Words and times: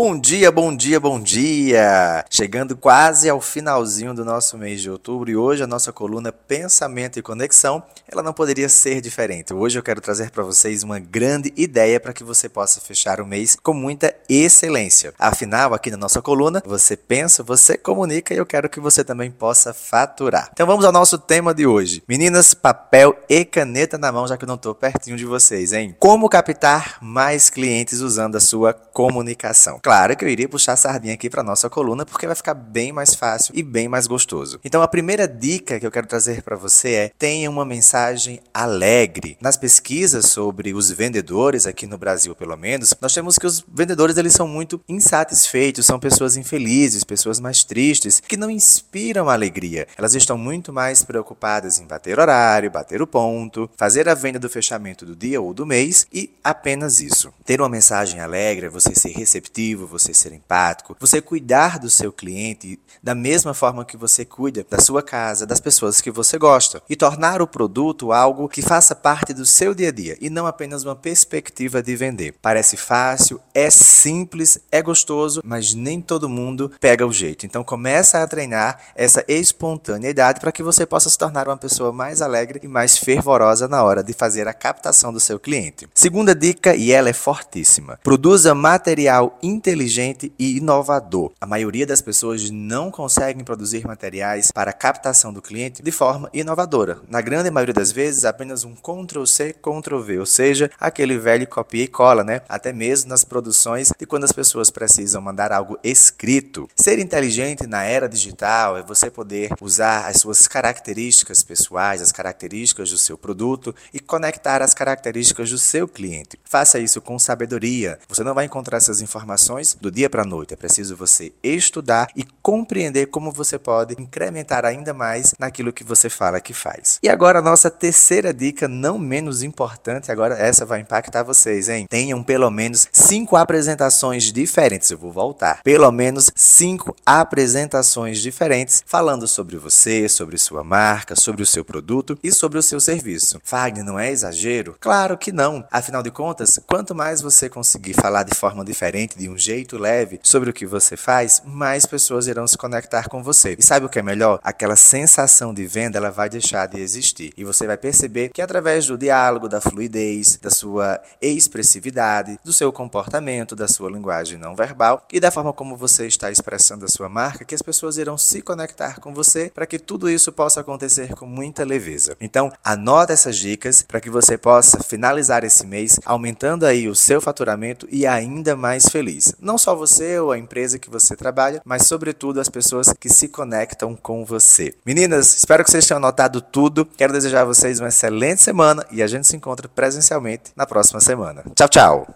Bom 0.00 0.16
dia, 0.16 0.52
bom 0.52 0.76
dia, 0.76 1.00
bom 1.00 1.20
dia! 1.20 2.24
Chegando 2.30 2.76
quase 2.76 3.28
ao 3.28 3.40
finalzinho 3.40 4.14
do 4.14 4.24
nosso 4.24 4.56
mês 4.56 4.80
de 4.80 4.88
outubro 4.88 5.28
e 5.28 5.36
hoje 5.36 5.64
a 5.64 5.66
nossa 5.66 5.92
coluna 5.92 6.30
Pensamento 6.30 7.18
e 7.18 7.22
Conexão, 7.22 7.82
ela 8.06 8.22
não 8.22 8.32
poderia 8.32 8.68
ser 8.68 9.00
diferente. 9.00 9.52
Hoje 9.52 9.76
eu 9.76 9.82
quero 9.82 10.00
trazer 10.00 10.30
para 10.30 10.44
vocês 10.44 10.84
uma 10.84 11.00
grande 11.00 11.52
ideia 11.56 11.98
para 11.98 12.12
que 12.12 12.22
você 12.22 12.48
possa 12.48 12.80
fechar 12.80 13.20
o 13.20 13.26
mês 13.26 13.56
com 13.60 13.74
muita 13.74 14.14
excelência. 14.28 15.12
Afinal, 15.18 15.74
aqui 15.74 15.90
na 15.90 15.96
nossa 15.96 16.22
coluna, 16.22 16.62
você 16.64 16.96
pensa, 16.96 17.42
você 17.42 17.76
comunica 17.76 18.32
e 18.32 18.36
eu 18.36 18.46
quero 18.46 18.70
que 18.70 18.78
você 18.78 19.02
também 19.02 19.32
possa 19.32 19.74
faturar. 19.74 20.48
Então 20.52 20.64
vamos 20.64 20.84
ao 20.84 20.92
nosso 20.92 21.18
tema 21.18 21.52
de 21.52 21.66
hoje. 21.66 22.04
Meninas, 22.06 22.54
papel 22.54 23.18
e 23.28 23.44
caneta 23.44 23.98
na 23.98 24.12
mão, 24.12 24.28
já 24.28 24.36
que 24.36 24.44
eu 24.44 24.48
não 24.48 24.54
estou 24.54 24.76
pertinho 24.76 25.16
de 25.16 25.26
vocês, 25.26 25.72
hein? 25.72 25.96
Como 25.98 26.28
captar 26.28 26.98
mais 27.02 27.50
clientes 27.50 28.00
usando 28.00 28.36
a 28.36 28.40
sua 28.40 28.72
comunicação. 28.72 29.80
Claro 29.88 30.14
que 30.14 30.22
eu 30.22 30.28
iria 30.28 30.46
puxar 30.46 30.74
a 30.74 30.76
sardinha 30.76 31.14
aqui 31.14 31.30
para 31.30 31.42
nossa 31.42 31.70
coluna 31.70 32.04
porque 32.04 32.26
vai 32.26 32.36
ficar 32.36 32.52
bem 32.52 32.92
mais 32.92 33.14
fácil 33.14 33.54
e 33.56 33.62
bem 33.62 33.88
mais 33.88 34.06
gostoso. 34.06 34.60
Então 34.62 34.82
a 34.82 34.86
primeira 34.86 35.26
dica 35.26 35.80
que 35.80 35.86
eu 35.86 35.90
quero 35.90 36.06
trazer 36.06 36.42
para 36.42 36.56
você 36.56 36.92
é: 36.92 37.12
tenha 37.18 37.48
uma 37.48 37.64
mensagem 37.64 38.38
alegre. 38.52 39.38
Nas 39.40 39.56
pesquisas 39.56 40.26
sobre 40.26 40.74
os 40.74 40.90
vendedores 40.90 41.66
aqui 41.66 41.86
no 41.86 41.96
Brasil, 41.96 42.34
pelo 42.34 42.54
menos, 42.54 42.92
nós 43.00 43.14
temos 43.14 43.38
que 43.38 43.46
os 43.46 43.64
vendedores 43.66 44.18
eles 44.18 44.34
são 44.34 44.46
muito 44.46 44.78
insatisfeitos, 44.86 45.86
são 45.86 45.98
pessoas 45.98 46.36
infelizes, 46.36 47.02
pessoas 47.02 47.40
mais 47.40 47.64
tristes, 47.64 48.20
que 48.20 48.36
não 48.36 48.50
inspiram 48.50 49.30
alegria. 49.30 49.88
Elas 49.96 50.14
estão 50.14 50.36
muito 50.36 50.70
mais 50.70 51.02
preocupadas 51.02 51.80
em 51.80 51.86
bater 51.86 52.18
horário, 52.18 52.70
bater 52.70 53.00
o 53.00 53.06
ponto, 53.06 53.70
fazer 53.74 54.06
a 54.06 54.12
venda 54.12 54.38
do 54.38 54.50
fechamento 54.50 55.06
do 55.06 55.16
dia 55.16 55.40
ou 55.40 55.54
do 55.54 55.64
mês 55.64 56.06
e 56.12 56.30
apenas 56.44 57.00
isso. 57.00 57.32
Ter 57.46 57.58
uma 57.58 57.70
mensagem 57.70 58.20
alegre 58.20 58.66
é 58.66 58.68
você 58.68 58.94
ser 58.94 59.12
receptivo 59.12 59.77
você 59.86 60.14
ser 60.14 60.32
empático, 60.32 60.96
você 60.98 61.20
cuidar 61.20 61.78
do 61.78 61.90
seu 61.90 62.12
cliente 62.12 62.78
da 63.02 63.14
mesma 63.14 63.54
forma 63.54 63.84
que 63.84 63.96
você 63.96 64.24
cuida 64.24 64.66
da 64.68 64.80
sua 64.80 65.02
casa, 65.02 65.46
das 65.46 65.60
pessoas 65.60 66.00
que 66.00 66.10
você 66.10 66.38
gosta 66.38 66.82
e 66.88 66.96
tornar 66.96 67.40
o 67.40 67.46
produto 67.46 68.12
algo 68.12 68.48
que 68.48 68.62
faça 68.62 68.94
parte 68.94 69.32
do 69.32 69.46
seu 69.46 69.74
dia 69.74 69.88
a 69.88 69.92
dia 69.92 70.16
e 70.20 70.30
não 70.30 70.46
apenas 70.46 70.84
uma 70.84 70.96
perspectiva 70.96 71.82
de 71.82 71.96
vender. 71.96 72.34
Parece 72.40 72.76
fácil, 72.76 73.40
é 73.54 73.70
simples, 73.70 74.58
é 74.70 74.82
gostoso, 74.82 75.40
mas 75.44 75.74
nem 75.74 76.00
todo 76.00 76.28
mundo 76.28 76.70
pega 76.80 77.06
o 77.06 77.12
jeito. 77.12 77.46
Então 77.46 77.64
começa 77.64 78.22
a 78.22 78.26
treinar 78.26 78.80
essa 78.94 79.24
espontaneidade 79.28 80.40
para 80.40 80.52
que 80.52 80.62
você 80.62 80.84
possa 80.86 81.10
se 81.10 81.18
tornar 81.18 81.48
uma 81.48 81.56
pessoa 81.56 81.92
mais 81.92 82.22
alegre 82.22 82.60
e 82.62 82.68
mais 82.68 82.96
fervorosa 82.96 83.68
na 83.68 83.82
hora 83.82 84.02
de 84.02 84.12
fazer 84.12 84.48
a 84.48 84.54
captação 84.54 85.12
do 85.12 85.20
seu 85.20 85.38
cliente. 85.38 85.88
Segunda 85.94 86.34
dica, 86.34 86.74
e 86.74 86.92
ela 86.92 87.08
é 87.08 87.12
fortíssima. 87.12 87.98
Produza 88.02 88.54
material 88.54 89.38
inteligente 89.68 90.32
e 90.38 90.56
inovador. 90.56 91.30
A 91.38 91.46
maioria 91.46 91.86
das 91.86 92.00
pessoas 92.00 92.48
não 92.50 92.90
conseguem 92.90 93.44
produzir 93.44 93.86
materiais 93.86 94.50
para 94.50 94.72
captação 94.72 95.30
do 95.30 95.42
cliente 95.42 95.82
de 95.82 95.92
forma 95.92 96.30
inovadora. 96.32 97.00
Na 97.06 97.20
grande 97.20 97.50
maioria 97.50 97.74
das 97.74 97.92
vezes, 97.92 98.24
apenas 98.24 98.64
um 98.64 98.74
Ctrl-C, 98.74 99.52
Ctrl-V, 99.52 100.20
ou 100.20 100.26
seja, 100.26 100.70
aquele 100.80 101.18
velho 101.18 101.46
copia 101.46 101.84
e 101.84 101.86
cola, 101.86 102.24
né? 102.24 102.40
Até 102.48 102.72
mesmo 102.72 103.10
nas 103.10 103.24
produções 103.24 103.92
de 103.98 104.06
quando 104.06 104.24
as 104.24 104.32
pessoas 104.32 104.70
precisam 104.70 105.20
mandar 105.20 105.52
algo 105.52 105.78
escrito. 105.84 106.66
Ser 106.74 106.98
inteligente 106.98 107.66
na 107.66 107.82
era 107.82 108.08
digital 108.08 108.78
é 108.78 108.82
você 108.82 109.10
poder 109.10 109.52
usar 109.60 110.06
as 110.08 110.16
suas 110.16 110.48
características 110.48 111.42
pessoais, 111.42 112.00
as 112.00 112.10
características 112.10 112.90
do 112.90 112.96
seu 112.96 113.18
produto 113.18 113.74
e 113.92 114.00
conectar 114.00 114.62
as 114.62 114.72
características 114.72 115.50
do 115.50 115.58
seu 115.58 115.86
cliente. 115.86 116.38
Faça 116.42 116.78
isso 116.78 117.02
com 117.02 117.18
sabedoria. 117.18 117.98
Você 118.08 118.24
não 118.24 118.34
vai 118.34 118.46
encontrar 118.46 118.78
essas 118.78 119.02
informações 119.02 119.57
informações 119.58 119.74
do 119.80 119.90
dia 119.90 120.08
para 120.08 120.22
a 120.22 120.24
noite. 120.24 120.54
É 120.54 120.56
preciso 120.56 120.96
você 120.96 121.32
estudar 121.42 122.08
e 122.16 122.24
compreender 122.42 123.06
como 123.06 123.32
você 123.32 123.58
pode 123.58 124.00
incrementar 124.00 124.64
ainda 124.64 124.94
mais 124.94 125.34
naquilo 125.38 125.72
que 125.72 125.84
você 125.84 126.08
fala 126.08 126.40
que 126.40 126.54
faz. 126.54 126.98
E 127.02 127.08
agora 127.08 127.40
a 127.40 127.42
nossa 127.42 127.70
terceira 127.70 128.32
dica, 128.32 128.68
não 128.68 128.98
menos 128.98 129.42
importante, 129.42 130.10
agora 130.10 130.38
essa 130.38 130.64
vai 130.64 130.80
impactar 130.80 131.22
vocês, 131.22 131.68
hein? 131.68 131.86
Tenham 131.88 132.22
pelo 132.22 132.50
menos 132.50 132.88
cinco 132.92 133.36
apresentações 133.36 134.32
diferentes. 134.32 134.90
Eu 134.90 134.98
vou 134.98 135.12
voltar. 135.12 135.60
Pelo 135.62 135.90
menos 135.90 136.30
cinco 136.34 136.94
apresentações 137.04 138.20
diferentes 138.20 138.82
falando 138.86 139.26
sobre 139.26 139.56
você, 139.56 140.08
sobre 140.08 140.38
sua 140.38 140.62
marca, 140.62 141.16
sobre 141.16 141.42
o 141.42 141.46
seu 141.46 141.64
produto 141.64 142.18
e 142.22 142.32
sobre 142.32 142.58
o 142.58 142.62
seu 142.62 142.80
serviço. 142.80 143.40
Fagner, 143.42 143.84
não 143.84 143.98
é 143.98 144.10
exagero? 144.10 144.76
Claro 144.80 145.18
que 145.18 145.32
não. 145.32 145.64
Afinal 145.70 146.02
de 146.02 146.10
contas, 146.10 146.58
quanto 146.66 146.94
mais 146.94 147.20
você 147.20 147.48
conseguir 147.48 147.94
falar 147.94 148.22
de 148.22 148.34
forma 148.34 148.64
diferente 148.64 149.18
de 149.18 149.28
um 149.28 149.36
jeito 149.36 149.47
leve 149.78 150.20
sobre 150.22 150.50
o 150.50 150.52
que 150.52 150.66
você 150.66 150.96
faz, 150.96 151.42
mais 151.44 151.86
pessoas 151.86 152.26
irão 152.26 152.46
se 152.46 152.58
conectar 152.58 153.08
com 153.08 153.22
você. 153.22 153.56
E 153.58 153.62
sabe 153.62 153.86
o 153.86 153.88
que 153.88 153.98
é 153.98 154.02
melhor? 154.02 154.38
Aquela 154.42 154.76
sensação 154.76 155.54
de 155.54 155.66
venda 155.66 155.98
ela 155.98 156.10
vai 156.10 156.28
deixar 156.28 156.66
de 156.66 156.80
existir. 156.80 157.32
E 157.36 157.44
você 157.44 157.66
vai 157.66 157.76
perceber 157.76 158.28
que 158.28 158.42
através 158.42 158.86
do 158.86 158.98
diálogo, 158.98 159.48
da 159.48 159.60
fluidez, 159.60 160.36
da 160.36 160.50
sua 160.50 161.00
expressividade, 161.20 162.38
do 162.44 162.52
seu 162.52 162.72
comportamento, 162.72 163.56
da 163.56 163.68
sua 163.68 163.90
linguagem 163.90 164.38
não 164.38 164.54
verbal 164.54 165.06
e 165.12 165.20
da 165.20 165.30
forma 165.30 165.52
como 165.52 165.76
você 165.76 166.06
está 166.06 166.30
expressando 166.30 166.84
a 166.84 166.88
sua 166.88 167.08
marca, 167.08 167.44
que 167.44 167.54
as 167.54 167.62
pessoas 167.62 167.96
irão 167.96 168.18
se 168.18 168.42
conectar 168.42 169.00
com 169.00 169.14
você 169.14 169.50
para 169.54 169.66
que 169.66 169.78
tudo 169.78 170.10
isso 170.10 170.32
possa 170.32 170.60
acontecer 170.60 171.14
com 171.14 171.26
muita 171.26 171.64
leveza. 171.64 172.16
Então, 172.20 172.52
anota 172.62 173.12
essas 173.12 173.36
dicas 173.36 173.82
para 173.82 174.00
que 174.00 174.10
você 174.10 174.36
possa 174.36 174.82
finalizar 174.82 175.44
esse 175.44 175.66
mês 175.66 175.98
aumentando 176.04 176.66
aí 176.66 176.88
o 176.88 176.94
seu 176.94 177.20
faturamento 177.20 177.86
e 177.90 178.06
ainda 178.06 178.56
mais 178.56 178.88
feliz. 178.88 179.27
Não 179.40 179.58
só 179.58 179.74
você 179.74 180.18
ou 180.18 180.32
a 180.32 180.38
empresa 180.38 180.78
que 180.78 180.90
você 180.90 181.16
trabalha, 181.16 181.60
mas 181.64 181.86
sobretudo 181.86 182.40
as 182.40 182.48
pessoas 182.48 182.92
que 182.92 183.08
se 183.08 183.28
conectam 183.28 183.94
com 183.96 184.24
você. 184.24 184.74
Meninas, 184.84 185.36
espero 185.36 185.64
que 185.64 185.70
vocês 185.70 185.86
tenham 185.86 185.98
anotado 185.98 186.40
tudo. 186.40 186.84
Quero 186.84 187.12
desejar 187.12 187.42
a 187.42 187.46
vocês 187.46 187.80
uma 187.80 187.88
excelente 187.88 188.42
semana 188.42 188.84
e 188.90 189.02
a 189.02 189.06
gente 189.06 189.26
se 189.26 189.36
encontra 189.36 189.68
presencialmente 189.68 190.52
na 190.56 190.66
próxima 190.66 191.00
semana. 191.00 191.44
Tchau, 191.54 191.68
tchau! 191.68 192.08